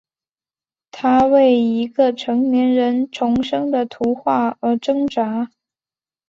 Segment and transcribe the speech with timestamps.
[0.89, 5.51] 他为一个成年人重生的图画而挣扎。